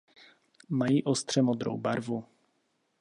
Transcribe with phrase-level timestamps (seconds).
[0.69, 2.25] Mají ostře modrou barvu.